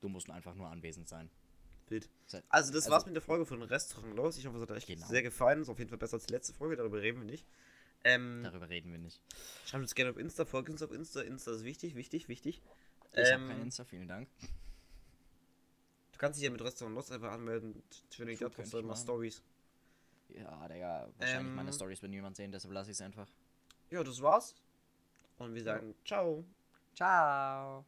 [0.00, 1.30] Du musst einfach nur anwesend sein.
[1.88, 2.08] Wild.
[2.26, 4.38] Se- Also das Also- war's mit der Folge von Restaurant Los.
[4.38, 5.06] Ich hoffe, es hat euch Genau.
[5.06, 5.62] sehr gefallen.
[5.62, 7.46] Ist auf jeden Fall besser als die letzte Folge, darüber reden wir nicht.
[8.04, 9.20] Ähm, Darüber reden wir nicht.
[9.66, 11.20] schreibt uns gerne auf Insta, folgt uns auf Insta.
[11.20, 12.60] Insta ist wichtig, wichtig, wichtig.
[13.12, 14.28] Ich Ähm, habe kein Insta, vielen Dank.
[16.12, 17.74] Du kannst dich ja mit Restaurant Los einfach anmelden.
[18.18, 19.02] Wenn ich True, da ich mal machen.
[19.02, 19.42] Stories.
[20.30, 23.28] Ja, Digga, wahrscheinlich Ähm, meine Stories wird niemand sehen, deshalb lasse ich es einfach.
[23.90, 24.54] Ja, das war's.
[25.38, 26.44] Und wir sagen ciao.
[26.94, 27.84] Ciao.